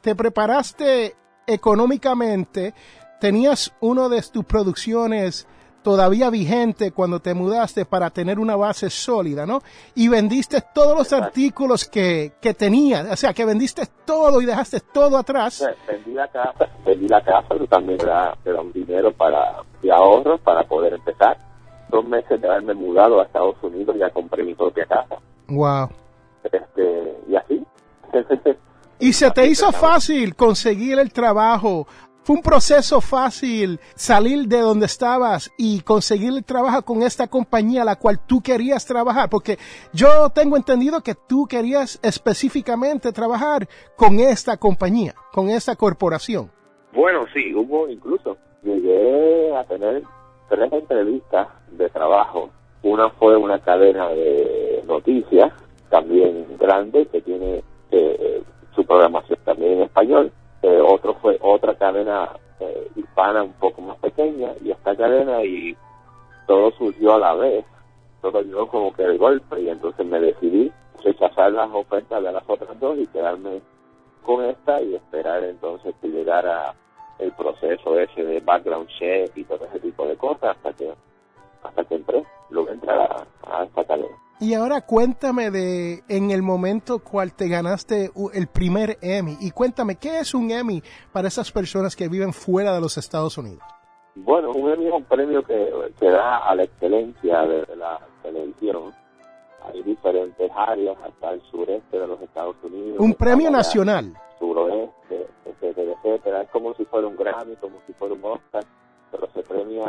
Te 0.00 0.14
preparaste 0.14 1.14
económicamente, 1.46 2.74
tenías 3.20 3.74
uno 3.80 4.08
de 4.08 4.22
tus 4.32 4.44
producciones 4.44 5.46
todavía 5.84 6.30
vigente 6.30 6.90
cuando 6.90 7.20
te 7.20 7.34
mudaste 7.34 7.84
para 7.84 8.10
tener 8.10 8.40
una 8.40 8.56
base 8.56 8.88
sólida, 8.88 9.46
¿no? 9.46 9.62
Y 9.94 10.08
vendiste 10.08 10.62
todos 10.74 10.96
los 10.96 11.12
artículos 11.12 11.84
que, 11.84 12.32
que 12.40 12.54
tenías, 12.54 13.08
o 13.12 13.16
sea, 13.16 13.34
que 13.34 13.44
vendiste 13.44 13.82
todo 14.04 14.40
y 14.40 14.46
dejaste 14.46 14.80
todo 14.80 15.18
atrás. 15.18 15.64
Vendí 15.86 16.12
la 16.12 16.26
casa, 16.28 16.66
vendí 16.84 17.06
la 17.06 17.22
casa, 17.22 17.46
pero 17.50 17.66
también 17.66 18.00
era, 18.00 18.34
era 18.44 18.60
un 18.62 18.72
dinero 18.72 19.12
para, 19.12 19.62
de 19.82 19.92
ahorros 19.92 20.40
para 20.40 20.64
poder 20.64 20.94
empezar. 20.94 21.38
Dos 21.90 22.04
meses 22.08 22.40
de 22.40 22.48
haberme 22.48 22.74
mudado 22.74 23.20
a 23.20 23.24
Estados 23.24 23.56
Unidos 23.62 23.94
ya 23.96 24.10
compré 24.10 24.42
mi 24.42 24.54
propia 24.54 24.86
casa. 24.86 25.16
Wow. 25.48 25.90
Este, 26.42 27.18
y 27.28 27.36
así. 27.36 27.62
y 28.98 29.12
se 29.12 29.30
te 29.30 29.46
hizo 29.46 29.70
fácil 29.70 30.34
conseguir 30.34 30.98
el 30.98 31.12
trabajo 31.12 31.86
fue 32.24 32.36
un 32.36 32.42
proceso 32.42 33.02
fácil 33.02 33.78
salir 33.94 34.48
de 34.48 34.60
donde 34.60 34.86
estabas 34.86 35.52
y 35.58 35.82
conseguir 35.82 36.32
el 36.32 36.42
trabajo 36.42 36.82
con 36.82 37.02
esta 37.02 37.26
compañía 37.26 37.82
a 37.82 37.84
la 37.84 37.96
cual 37.96 38.18
tú 38.26 38.40
querías 38.40 38.86
trabajar, 38.86 39.28
porque 39.28 39.58
yo 39.92 40.30
tengo 40.30 40.56
entendido 40.56 41.02
que 41.02 41.14
tú 41.14 41.46
querías 41.46 42.00
específicamente 42.02 43.12
trabajar 43.12 43.68
con 43.94 44.18
esta 44.20 44.56
compañía, 44.56 45.14
con 45.32 45.50
esta 45.50 45.76
corporación. 45.76 46.50
Bueno, 46.94 47.26
sí, 47.34 47.54
hubo 47.54 47.88
incluso, 47.90 48.38
llegué 48.62 49.54
a 49.54 49.64
tener 49.64 50.02
tres 50.48 50.72
entrevistas 50.72 51.48
de 51.72 51.90
trabajo. 51.90 52.48
Una 52.82 53.10
fue 53.10 53.36
una 53.36 53.58
cadena 53.58 54.08
de 54.08 54.82
noticias, 54.86 55.52
también 55.90 56.46
grande, 56.58 57.04
que 57.06 57.20
tiene 57.20 57.62
eh, 57.90 58.42
su 58.74 58.82
programación 58.86 59.38
también 59.44 59.72
en 59.72 59.82
español 59.82 60.32
eh, 60.64 60.80
otro 60.80 61.12
fue 61.20 61.36
otra 61.42 61.74
cadena 61.74 62.30
eh, 62.58 62.88
hispana 62.96 63.42
un 63.42 63.52
poco 63.52 63.82
más 63.82 63.98
pequeña 63.98 64.52
y 64.62 64.70
esta 64.70 64.96
cadena 64.96 65.44
y 65.44 65.76
todo 66.46 66.70
surgió 66.70 67.12
a 67.14 67.18
la 67.18 67.34
vez, 67.34 67.66
todo 68.22 68.40
yo 68.40 68.66
como 68.68 68.90
que 68.94 69.02
de 69.02 69.18
golpe 69.18 69.60
y 69.60 69.68
entonces 69.68 70.06
me 70.06 70.18
decidí 70.18 70.72
rechazar 71.04 71.52
las 71.52 71.68
ofertas 71.70 72.22
de 72.22 72.32
las 72.32 72.42
otras 72.46 72.80
dos 72.80 72.96
y 72.96 73.06
quedarme 73.08 73.60
con 74.24 74.42
esta 74.42 74.80
y 74.80 74.94
esperar 74.94 75.44
entonces 75.44 75.94
que 76.00 76.08
llegara 76.08 76.74
el 77.18 77.30
proceso 77.32 78.00
ese 78.00 78.24
de 78.24 78.40
background 78.40 78.88
check 78.88 79.36
y 79.36 79.44
todo 79.44 79.66
ese 79.66 79.80
tipo 79.80 80.06
de 80.06 80.16
cosas 80.16 80.56
hasta 80.56 80.72
que 80.72 80.94
hasta 81.62 81.84
que 81.84 81.94
entré, 81.96 82.24
luego 82.48 82.70
entrar 82.70 83.00
a, 83.00 83.58
a 83.58 83.64
esta 83.64 83.84
cadena. 83.84 84.23
Y 84.40 84.54
ahora 84.54 84.80
cuéntame 84.80 85.50
de 85.50 86.02
en 86.08 86.30
el 86.30 86.42
momento 86.42 86.98
cual 86.98 87.32
te 87.34 87.48
ganaste 87.48 88.10
el 88.32 88.46
primer 88.48 88.98
Emmy. 89.00 89.36
Y 89.40 89.52
cuéntame, 89.52 89.96
¿qué 89.96 90.18
es 90.18 90.34
un 90.34 90.50
Emmy 90.50 90.82
para 91.12 91.28
esas 91.28 91.52
personas 91.52 91.94
que 91.94 92.08
viven 92.08 92.32
fuera 92.32 92.74
de 92.74 92.80
los 92.80 92.98
Estados 92.98 93.38
Unidos? 93.38 93.62
Bueno, 94.16 94.50
un 94.50 94.70
Emmy 94.70 94.86
es 94.86 94.92
un 94.92 95.04
premio 95.04 95.42
que, 95.44 95.70
que 95.98 96.10
da 96.10 96.38
a 96.38 96.54
la 96.54 96.64
excelencia 96.64 97.42
de 97.42 97.76
la 97.76 98.00
televisión. 98.22 98.92
Hay 99.66 99.82
diferentes 99.82 100.50
áreas 100.54 100.96
hasta 101.02 101.30
el 101.30 101.40
sureste 101.50 101.98
de 101.98 102.06
los 102.06 102.20
Estados 102.20 102.56
Unidos. 102.62 102.98
Un 102.98 103.14
premio 103.14 103.50
nacional. 103.50 104.12
Suroeste, 104.38 105.26
etcétera, 105.44 105.92
etcétera. 105.92 106.42
Es 106.42 106.50
como 106.50 106.74
si 106.74 106.84
fuera 106.84 107.06
un 107.06 107.16
Grammy, 107.16 107.56
como 107.56 107.78
si 107.86 107.92
fuera 107.94 108.14
un 108.14 108.24
Oscar, 108.24 108.64
pero 109.10 109.28
se 109.32 109.42
premia 109.42 109.86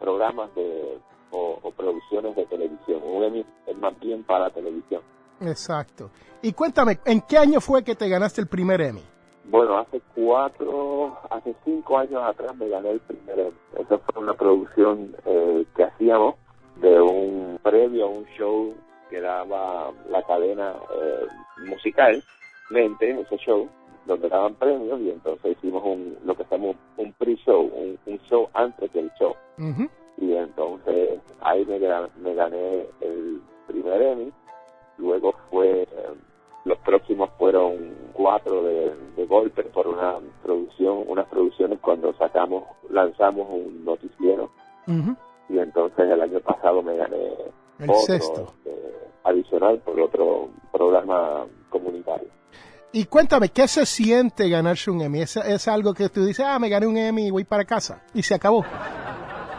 programas 0.00 0.52
de 0.54 0.98
o, 1.34 1.70
producciones 1.72 2.36
de 2.36 2.46
televisión. 2.46 3.02
Un 3.04 3.24
Emmy 3.24 3.44
es 3.66 3.76
más 3.76 3.98
bien 4.00 4.22
para 4.24 4.50
televisión. 4.50 5.02
Exacto. 5.40 6.10
Y 6.42 6.52
cuéntame, 6.52 6.98
¿en 7.04 7.20
qué 7.22 7.38
año 7.38 7.60
fue 7.60 7.82
que 7.82 7.94
te 7.94 8.08
ganaste 8.08 8.40
el 8.40 8.46
primer 8.46 8.80
Emmy? 8.80 9.02
Bueno, 9.44 9.78
hace 9.78 10.00
cuatro, 10.14 11.18
hace 11.30 11.54
cinco 11.64 11.98
años 11.98 12.22
atrás 12.22 12.56
me 12.56 12.68
gané 12.68 12.92
el 12.92 13.00
primer 13.00 13.38
Emmy. 13.38 13.56
Esa 13.78 13.98
fue 13.98 14.22
una 14.22 14.34
producción 14.34 15.14
eh, 15.26 15.66
que 15.76 15.84
hacíamos 15.84 16.36
de 16.76 17.00
un 17.00 17.58
previo 17.62 18.06
a 18.06 18.08
un 18.08 18.24
show 18.38 18.74
que 19.10 19.20
daba 19.20 19.92
la 20.08 20.22
cadena 20.22 20.74
eh, 20.94 21.26
musicalmente, 21.66 23.20
ese 23.20 23.36
show, 23.38 23.68
donde 24.06 24.28
daban 24.28 24.54
premios 24.54 25.00
y 25.00 25.10
entonces 25.10 25.56
hicimos 25.56 25.82
un, 25.84 26.16
lo 26.24 26.34
que 26.36 26.44
llamamos 26.50 26.76
un 26.96 27.12
pre-show, 27.12 27.70
un, 28.06 28.18
show 28.28 28.48
antes 28.54 28.92
del 28.92 29.10
show 29.18 29.34
y 30.16 30.32
entonces 30.34 31.20
ahí 31.40 31.64
me, 31.64 31.78
me 31.78 32.34
gané 32.34 32.86
el 33.00 33.42
primer 33.66 34.02
Emmy. 34.02 34.32
Luego 34.98 35.34
fue, 35.50 35.86
los 36.64 36.78
próximos 36.78 37.30
fueron 37.38 37.94
cuatro 38.12 38.62
de, 38.62 38.94
de 39.16 39.26
golpe 39.26 39.64
por 39.64 39.88
una 39.88 40.18
producción, 40.42 41.04
unas 41.06 41.26
producciones 41.28 41.78
cuando 41.80 42.14
sacamos, 42.14 42.64
lanzamos 42.90 43.48
un 43.50 43.84
noticiero. 43.84 44.50
Y 45.48 45.58
entonces 45.58 46.10
el 46.10 46.20
año 46.20 46.40
pasado 46.40 46.82
me 46.82 46.96
gané 46.96 47.32
el 47.78 47.94
sexto. 48.06 48.54
Eh, 48.64 48.94
adicional 49.24 49.78
por 49.80 49.98
otro 49.98 50.50
programa 50.70 51.46
comunitario. 51.70 52.28
Y 52.92 53.06
cuéntame, 53.06 53.48
¿qué 53.48 53.66
se 53.66 53.84
siente 53.86 54.48
ganarse 54.48 54.90
un 54.90 55.00
Emmy? 55.00 55.22
¿Es, 55.22 55.36
¿Es, 55.36 55.66
algo 55.66 55.94
que 55.94 56.08
tú 56.10 56.24
dices, 56.24 56.44
ah, 56.46 56.58
me 56.58 56.68
gané 56.68 56.86
un 56.86 56.96
Emmy 56.96 57.26
y 57.26 57.30
voy 57.30 57.44
para 57.44 57.64
casa? 57.64 58.02
Y 58.14 58.22
se 58.22 58.34
acabó. 58.34 58.64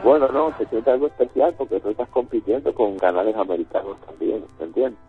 Bueno, 0.05 0.27
no, 0.27 0.55
se 0.55 0.67
siente 0.67 0.91
algo 0.91 1.07
especial 1.07 1.55
porque 1.57 1.79
tú 1.79 1.89
estás 1.89 2.07
compitiendo 2.09 2.71
con 2.75 2.95
canales 2.99 3.35
americanos 3.35 3.97
también, 4.05 4.45
¿me 4.59 4.65
entiendes? 4.65 4.99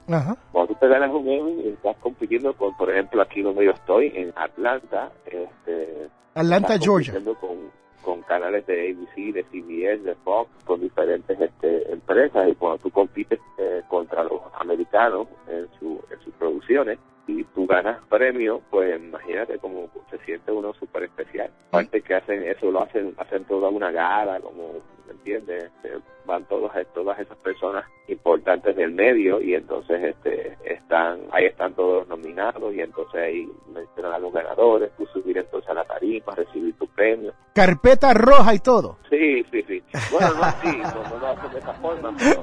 Cuando 0.52 0.72
tú 0.72 0.74
te 0.80 0.88
ganas 0.88 1.12
un 1.12 1.28
Emmy, 1.28 1.68
estás 1.68 1.98
compitiendo 1.98 2.54
con, 2.54 2.74
por 2.78 2.90
ejemplo, 2.90 3.20
aquí 3.20 3.42
donde 3.42 3.66
yo 3.66 3.72
estoy, 3.72 4.10
en 4.14 4.32
Atlanta. 4.34 5.12
Este, 5.26 6.08
Atlanta, 6.34 6.78
Georgia. 6.78 7.12
Con, 7.38 7.70
con 8.00 8.22
canales 8.22 8.66
de 8.66 8.90
ABC, 8.90 9.34
de 9.34 9.44
CBS, 9.44 10.02
de 10.02 10.14
Fox, 10.24 10.48
con 10.64 10.80
diferentes 10.80 11.38
este, 11.38 11.92
empresas. 11.92 12.48
Y 12.48 12.54
cuando 12.54 12.78
tú 12.78 12.90
compites 12.90 13.38
eh, 13.58 13.82
contra 13.88 14.24
los 14.24 14.40
americanos 14.58 15.28
en, 15.46 15.68
su, 15.78 16.02
en 16.10 16.20
sus 16.24 16.32
producciones, 16.36 16.98
y 17.26 17.44
tú 17.44 17.66
ganas 17.66 17.98
premio, 18.08 18.62
pues 18.70 19.00
imagínate 19.00 19.58
cómo 19.58 19.88
se 20.10 20.18
siente 20.18 20.52
uno 20.52 20.72
súper 20.74 21.04
especial. 21.04 21.50
Aparte 21.68 22.00
que 22.02 22.14
hacen 22.14 22.42
eso, 22.44 22.70
lo 22.70 22.82
hacen, 22.82 23.14
hacen 23.18 23.44
toda 23.44 23.68
una 23.68 23.90
gala, 23.90 24.40
como, 24.40 24.74
¿me 25.06 25.12
entiendes? 25.12 25.64
Este, 25.64 25.98
van 26.24 26.44
todos, 26.44 26.72
todas 26.94 27.18
esas 27.18 27.36
personas 27.38 27.84
importantes 28.08 28.76
del 28.76 28.92
medio 28.92 29.40
y 29.40 29.54
entonces 29.54 30.02
este 30.02 30.56
están, 30.64 31.20
ahí 31.32 31.46
están 31.46 31.74
todos 31.74 32.06
nominados 32.08 32.74
y 32.74 32.80
entonces 32.80 33.20
ahí 33.20 33.48
mencionan 33.72 34.14
a 34.14 34.18
los 34.18 34.32
ganadores, 34.32 34.90
tú 34.96 35.06
subir 35.06 35.38
entonces 35.38 35.70
a 35.70 35.74
la 35.74 35.84
tarima, 35.84 36.34
recibir 36.34 36.74
tu 36.76 36.86
premio. 36.88 37.32
Carpeta 37.54 38.12
roja 38.14 38.54
y 38.54 38.58
todo. 38.58 38.98
Sí, 39.08 39.44
sí, 39.50 39.62
sí. 39.66 39.82
Bueno, 40.10 40.34
no 40.34 40.42
así, 40.42 40.76
no, 40.76 41.18
lo 41.18 41.26
hacen 41.26 41.52
de 41.52 41.58
esa 41.58 41.74
forma, 41.74 42.14
pero, 42.16 42.42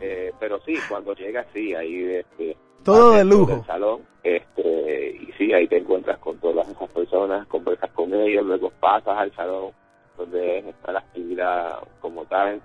eh, 0.00 0.32
pero 0.38 0.60
sí, 0.60 0.76
cuando 0.88 1.14
llega 1.14 1.44
sí, 1.52 1.74
ahí 1.74 2.16
este, 2.16 2.56
todo 2.86 3.10
de 3.12 3.24
lujo. 3.24 3.64
salón, 3.66 4.00
este, 4.22 5.16
y 5.20 5.32
sí, 5.36 5.52
ahí 5.52 5.66
te 5.68 5.78
encuentras 5.78 6.18
con 6.18 6.38
todas 6.38 6.68
esas 6.68 6.88
personas, 6.90 7.46
conversas 7.48 7.90
con 7.90 8.14
ellos, 8.14 8.46
luego 8.46 8.70
pasas 8.80 9.18
al 9.18 9.34
salón 9.34 9.72
donde 10.16 10.60
está 10.60 10.92
la 10.92 11.00
actividad 11.00 11.80
como 12.00 12.24
tal, 12.24 12.62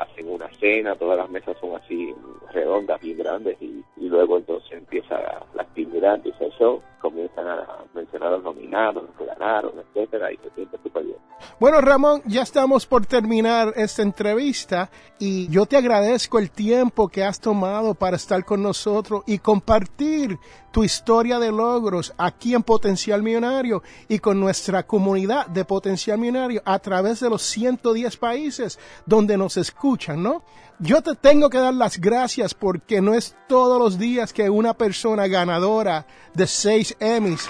hacen 0.00 0.28
una 0.30 0.48
cena, 0.58 0.94
todas 0.96 1.18
las 1.18 1.30
mesas 1.30 1.56
son 1.60 1.76
así 1.76 2.14
redondas, 2.52 3.00
bien 3.00 3.18
grandes, 3.18 3.60
y, 3.60 3.84
luego 3.96 4.38
entonces 4.38 4.72
empieza 4.72 5.20
la, 5.54 5.62
actividad, 5.62 6.16
empieza 6.16 6.44
el 6.44 6.52
show, 6.52 6.82
comienzan 7.00 7.46
a 7.46 7.84
mencionar 7.94 8.28
a 8.28 8.32
los 8.32 8.42
nominados, 8.42 9.04
los 9.04 9.14
que 9.14 9.24
ganaron, 9.24 9.72
etcétera, 9.78 10.32
y 10.32 10.36
se 10.38 10.50
siente 10.50 10.78
súper 10.82 11.04
bien. 11.04 11.16
Bueno, 11.60 11.80
Ramón, 11.80 12.22
ya 12.26 12.42
estamos 12.42 12.86
por 12.86 13.06
terminar 13.06 13.72
esta 13.76 14.02
entrevista 14.02 14.90
y 15.18 15.48
yo 15.48 15.66
te 15.66 15.76
agradezco 15.76 16.38
el 16.38 16.50
tiempo 16.50 17.08
que 17.08 17.22
has 17.22 17.38
tomado 17.38 17.94
para 17.94 18.16
estar 18.16 18.44
con 18.44 18.62
nosotros 18.62 19.22
y 19.26 19.38
compartir 19.38 20.38
tu 20.70 20.84
historia 20.84 21.38
de 21.38 21.50
logros 21.50 22.14
aquí 22.16 22.54
en 22.54 22.62
Potencial 22.62 23.22
Millonario 23.22 23.82
y 24.08 24.18
con 24.18 24.38
nuestra 24.38 24.84
comunidad 24.84 25.46
de 25.46 25.64
Potencial 25.64 26.18
Millonario 26.18 26.62
a 26.64 26.78
través 26.78 27.20
de 27.20 27.28
los 27.28 27.42
110 27.42 28.16
países 28.16 28.78
donde 29.04 29.36
nos 29.36 29.56
escuchan, 29.56 29.89
¿no? 30.22 30.42
Yo 30.78 31.02
te 31.02 31.14
tengo 31.14 31.50
que 31.50 31.58
dar 31.58 31.74
las 31.74 31.98
gracias 31.98 32.54
porque 32.54 33.00
no 33.00 33.14
es 33.14 33.36
todos 33.48 33.78
los 33.78 33.98
días 33.98 34.32
que 34.32 34.48
una 34.48 34.72
persona 34.74 35.26
ganadora 35.26 36.06
de 36.32 36.46
seis 36.46 36.96
Emmys 37.00 37.46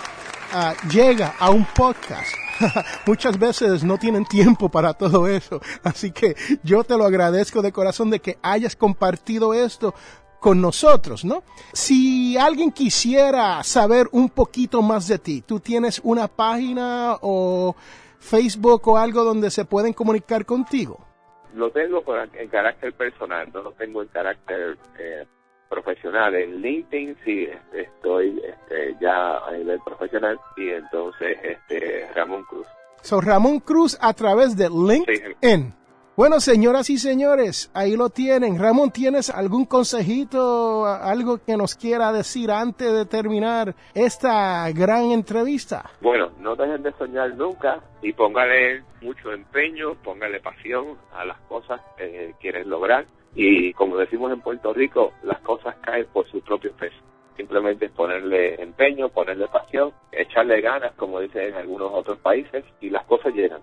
ah, 0.53 0.75
llega 0.91 1.35
a 1.39 1.51
un 1.51 1.65
podcast. 1.65 2.33
Muchas 3.07 3.39
veces 3.39 3.85
no 3.85 3.99
tienen 3.99 4.25
tiempo 4.25 4.69
para 4.69 4.95
todo 4.95 5.29
eso. 5.29 5.61
Así 5.85 6.11
que 6.11 6.35
yo 6.65 6.83
te 6.83 6.97
lo 6.97 7.05
agradezco 7.05 7.63
de 7.63 7.73
corazón 7.73 8.11
de 8.11 8.21
que 8.21 8.39
hayas 8.43 8.75
compartido 8.75 9.55
esto 9.55 9.95
con 10.41 10.61
nosotros, 10.61 11.25
¿no? 11.25 11.45
Si 11.73 12.37
alguien 12.37 12.73
quisiera 12.73 13.63
saber 13.63 14.09
un 14.11 14.31
poquito 14.31 14.83
más 14.83 15.07
de 15.07 15.19
ti, 15.19 15.43
¿tú 15.47 15.61
tienes 15.61 16.01
una 16.03 16.27
página 16.27 17.17
o 17.21 17.77
Facebook 18.19 18.89
o 18.89 18.97
algo 18.97 19.23
donde 19.23 19.51
se 19.51 19.65
pueden 19.65 19.93
comunicar 19.93 20.45
contigo? 20.47 21.10
Lo 21.55 21.71
tengo 21.71 22.03
en 22.35 22.49
carácter 22.49 22.93
personal, 22.93 23.49
no 23.53 23.63
lo 23.63 23.73
tengo 23.73 24.03
en 24.03 24.09
carácter 24.09 24.79
eh, 24.99 25.27
profesional. 25.69 26.35
En 26.35 26.61
LinkedIn 26.61 27.17
sí 27.25 27.49
estoy 27.73 28.41
este, 28.45 28.97
ya 29.01 29.39
a 29.39 29.53
nivel 29.53 29.81
profesional 29.85 30.39
y 30.57 30.71
entonces 30.71 31.39
este 31.43 32.09
Ramón 32.15 32.45
Cruz. 32.45 32.67
So 33.03 33.21
Ramón 33.21 33.61
Cruz 33.61 33.97
a 34.01 34.13
través 34.13 34.57
de 34.57 34.69
LinkedIn. 34.69 35.80
Bueno, 36.17 36.41
señoras 36.41 36.91
y 36.91 36.99
señores, 36.99 37.71
ahí 37.73 37.97
lo 37.97 38.11
tienen. 38.11 38.59
Ramón, 38.59 38.91
¿tienes 38.91 39.31
algún 39.31 39.65
consejito, 39.65 40.85
algo 40.85 41.39
que 41.39 41.57
nos 41.57 41.77
quiera 41.77 42.13
decir 42.13 42.51
antes 42.51 42.93
de 42.93 43.07
terminar 43.07 43.75
esta 43.95 44.71
gran 44.73 45.13
entrevista? 45.13 45.89
Bueno, 46.01 46.33
no 46.41 46.57
dejen 46.57 46.83
de 46.83 46.93
soñar 46.99 47.35
nunca 47.37 47.81
y 48.03 48.13
póngale 48.13 48.83
mucho 49.01 49.33
empeño, 49.33 49.95
póngale 50.03 50.41
pasión 50.41 50.99
a 51.15 51.25
las 51.25 51.39
cosas 51.43 51.81
que 51.97 52.35
quieres 52.41 52.67
lograr. 52.67 53.07
Y 53.35 53.73
como 53.75 53.97
decimos 53.97 54.33
en 54.33 54.41
Puerto 54.41 54.75
Rico, 54.75 55.13
las 55.23 55.41
cosas 55.41 55.77
caen 55.81 56.07
por 56.13 56.29
su 56.29 56.41
propio 56.41 56.73
peso. 56.73 56.97
Simplemente 57.41 57.89
ponerle 57.89 58.63
empeño, 58.63 59.09
ponerle 59.09 59.49
pasión, 59.49 59.95
echarle 60.13 60.61
ganas, 60.61 60.93
como 60.95 61.21
dicen 61.21 61.45
en 61.45 61.55
algunos 61.55 61.91
otros 61.91 62.19
países, 62.19 62.67
y 62.83 62.91
las 62.91 63.03
cosas 63.07 63.33
llegan. 63.33 63.63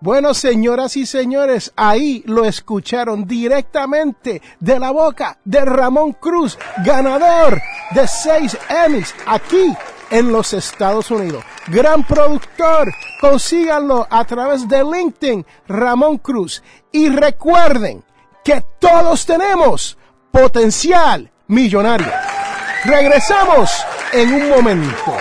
Bueno, 0.00 0.32
señoras 0.32 0.96
y 0.96 1.04
señores, 1.04 1.70
ahí 1.76 2.22
lo 2.24 2.46
escucharon 2.46 3.26
directamente 3.26 4.40
de 4.60 4.78
la 4.78 4.92
boca 4.92 5.38
de 5.44 5.62
Ramón 5.62 6.12
Cruz, 6.14 6.58
ganador 6.82 7.60
de 7.90 8.06
seis 8.06 8.56
Emmys 8.70 9.14
aquí 9.26 9.74
en 10.10 10.32
los 10.32 10.54
Estados 10.54 11.10
Unidos. 11.10 11.44
Gran 11.66 12.04
productor, 12.04 12.90
consíganlo 13.20 14.06
a 14.08 14.24
través 14.24 14.66
de 14.66 14.82
LinkedIn, 14.82 15.44
Ramón 15.66 16.16
Cruz. 16.16 16.62
Y 16.92 17.10
recuerden 17.10 18.02
que 18.42 18.62
todos 18.78 19.26
tenemos 19.26 19.98
potencial 20.30 21.30
millonario. 21.46 22.37
Regresamos 22.84 23.70
en 24.12 24.34
un 24.34 24.48
momento. 24.50 25.12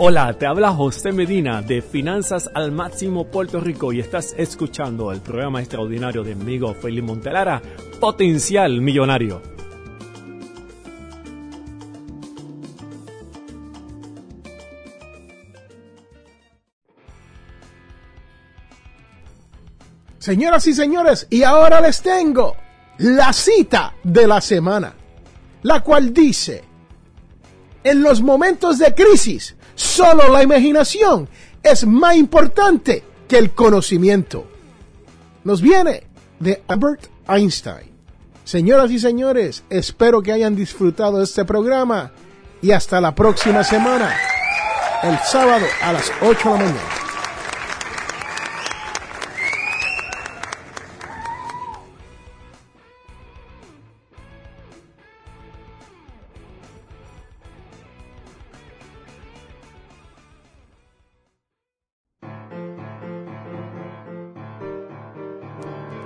Hola, 0.00 0.34
te 0.34 0.46
habla 0.46 0.70
José 0.72 1.12
Medina 1.12 1.62
de 1.62 1.80
Finanzas 1.80 2.50
al 2.54 2.72
Máximo 2.72 3.24
Puerto 3.24 3.58
Rico 3.58 3.92
y 3.94 4.00
estás 4.00 4.34
escuchando 4.36 5.10
el 5.12 5.22
programa 5.22 5.60
extraordinario 5.60 6.22
de 6.22 6.34
mi 6.34 6.42
amigo 6.42 6.74
Felipe 6.74 7.06
Montelara, 7.06 7.62
Potencial 7.98 8.82
Millonario. 8.82 9.57
Señoras 20.28 20.66
y 20.66 20.74
señores, 20.74 21.26
y 21.30 21.42
ahora 21.42 21.80
les 21.80 22.02
tengo 22.02 22.54
la 22.98 23.32
cita 23.32 23.94
de 24.04 24.26
la 24.26 24.42
semana, 24.42 24.92
la 25.62 25.80
cual 25.80 26.12
dice, 26.12 26.62
en 27.82 28.02
los 28.02 28.20
momentos 28.20 28.78
de 28.78 28.94
crisis, 28.94 29.56
Solo 29.74 30.28
la 30.28 30.42
imaginación 30.42 31.30
es 31.62 31.86
más 31.86 32.16
importante 32.16 33.02
que 33.26 33.38
el 33.38 33.52
conocimiento. 33.52 34.46
Nos 35.44 35.62
viene 35.62 36.02
de 36.40 36.62
Albert 36.68 37.06
Einstein. 37.26 37.90
Señoras 38.44 38.90
y 38.90 38.98
señores, 38.98 39.64
espero 39.70 40.20
que 40.20 40.32
hayan 40.32 40.54
disfrutado 40.54 41.16
de 41.16 41.24
este 41.24 41.46
programa 41.46 42.12
y 42.60 42.72
hasta 42.72 43.00
la 43.00 43.14
próxima 43.14 43.64
semana, 43.64 44.14
el 45.02 45.18
sábado 45.20 45.64
a 45.80 45.94
las 45.94 46.12
8 46.20 46.38
de 46.38 46.50
la 46.50 46.64
mañana. 46.66 46.97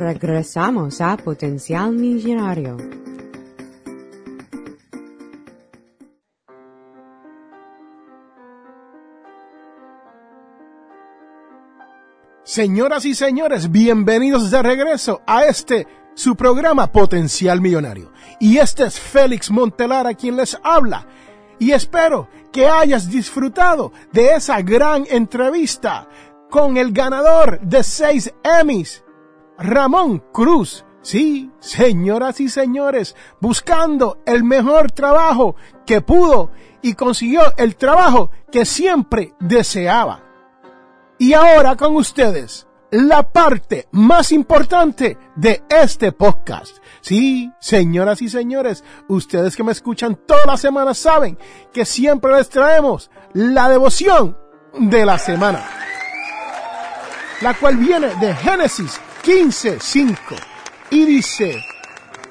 Regresamos 0.00 1.02
a 1.02 1.14
Potencial 1.18 1.92
Millonario. 1.92 2.78
Señoras 12.42 13.04
y 13.04 13.14
señores, 13.14 13.70
bienvenidos 13.70 14.50
de 14.50 14.62
regreso 14.62 15.20
a 15.26 15.44
este 15.44 15.86
su 16.14 16.34
programa 16.34 16.90
Potencial 16.90 17.60
Millonario. 17.60 18.10
Y 18.40 18.56
este 18.56 18.84
es 18.84 18.98
Félix 18.98 19.50
Montelar 19.50 20.16
quien 20.16 20.36
les 20.36 20.58
habla. 20.64 21.06
Y 21.58 21.72
espero 21.72 22.26
que 22.50 22.66
hayas 22.66 23.10
disfrutado 23.10 23.92
de 24.12 24.30
esa 24.30 24.62
gran 24.62 25.04
entrevista 25.10 26.08
con 26.48 26.78
el 26.78 26.90
ganador 26.90 27.60
de 27.60 27.82
seis 27.82 28.32
Emmys, 28.42 29.04
Ramón 29.60 30.22
Cruz. 30.32 30.86
Sí, 31.02 31.50
señoras 31.60 32.40
y 32.40 32.48
señores, 32.48 33.14
buscando 33.40 34.18
el 34.26 34.42
mejor 34.42 34.90
trabajo 34.90 35.54
que 35.86 36.00
pudo 36.00 36.50
y 36.82 36.94
consiguió 36.94 37.42
el 37.56 37.76
trabajo 37.76 38.30
que 38.50 38.64
siempre 38.64 39.34
deseaba. 39.38 40.22
Y 41.18 41.34
ahora 41.34 41.76
con 41.76 41.94
ustedes, 41.96 42.66
la 42.90 43.22
parte 43.22 43.88
más 43.92 44.32
importante 44.32 45.18
de 45.36 45.62
este 45.68 46.12
podcast. 46.12 46.78
Sí, 47.02 47.50
señoras 47.60 48.20
y 48.22 48.28
señores, 48.28 48.82
ustedes 49.08 49.56
que 49.56 49.64
me 49.64 49.72
escuchan 49.72 50.18
todas 50.26 50.46
las 50.46 50.60
semanas 50.60 50.98
saben 50.98 51.38
que 51.72 51.84
siempre 51.84 52.34
les 52.34 52.48
traemos 52.48 53.10
la 53.34 53.68
devoción 53.68 54.36
de 54.78 55.04
la 55.04 55.18
semana, 55.18 55.62
la 57.42 57.54
cual 57.54 57.76
viene 57.76 58.14
de 58.16 58.34
Génesis 58.34 59.00
15:5 59.22 60.16
y 60.90 61.04
dice, 61.04 61.62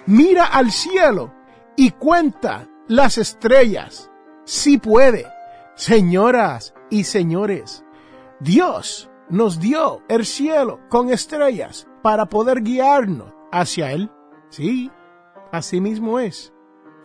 mira 0.08 0.46
al 0.46 0.72
cielo 0.72 1.32
y 1.76 1.92
cuenta 1.92 2.68
las 2.88 3.18
estrellas, 3.18 4.10
si 4.44 4.78
puede. 4.78 5.28
Señoras 5.76 6.74
y 6.90 7.04
señores, 7.04 7.86
Dios 8.40 9.10
nos 9.30 9.60
dio 9.60 10.02
el 10.10 10.26
cielo 10.26 10.80
con 10.90 11.12
estrellas 11.12 11.88
para 12.02 12.26
poder 12.26 12.62
guiarnos 12.64 13.32
hacia 13.52 13.92
Él. 13.92 14.12
Sí, 14.50 14.92
así 15.52 15.80
mismo 15.80 16.20
es. 16.20 16.52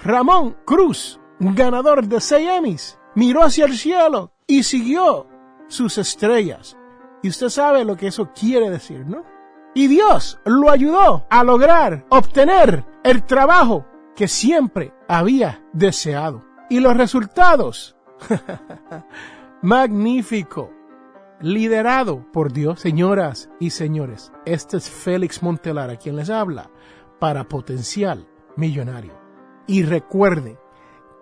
Ramón 0.01 0.57
Cruz, 0.65 1.21
ganador 1.39 2.07
de 2.07 2.21
seis 2.21 2.49
Emmys, 2.49 2.99
miró 3.15 3.43
hacia 3.43 3.67
el 3.67 3.77
cielo 3.77 4.33
y 4.47 4.63
siguió 4.63 5.27
sus 5.69 5.99
estrellas. 5.99 6.77
Y 7.23 7.29
usted 7.29 7.49
sabe 7.51 7.85
lo 7.85 7.97
que 7.97 8.09
eso 8.09 8.31
quiere 8.33 8.71
decir, 8.71 9.07
¿no? 9.07 9.34
Y 9.75 9.89
Dios 9.89 10.41
lo 10.45 10.71
ayudó 10.71 11.27
a 11.29 11.43
lograr 11.43 12.07
obtener 12.09 12.85
el 13.03 13.25
trabajo 13.25 13.85
que 14.15 14.29
siempre 14.29 14.95
había 15.09 15.65
deseado. 15.73 16.45
Y 16.71 16.81
los 16.81 16.97
resultados 16.97 17.97
magnífico, 19.63 20.71
liderado 21.41 22.25
por 22.33 22.53
Dios. 22.53 22.81
Señoras 22.81 23.51
y 23.59 23.71
señores, 23.71 24.33
este 24.47 24.77
es 24.77 24.89
Félix 24.89 25.43
Montelara 25.43 25.97
quien 25.97 26.17
les 26.17 26.31
habla 26.31 26.71
para 27.19 27.49
Potencial 27.49 28.29
Millonario. 28.57 29.13
Y 29.67 29.83
recuerde 29.83 30.59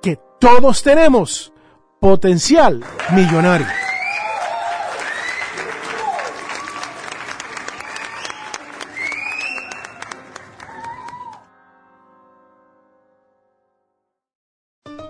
que 0.02 0.18
todos 0.38 0.82
tenemos 0.82 1.52
potencial 2.00 2.84
millonario. 3.14 3.66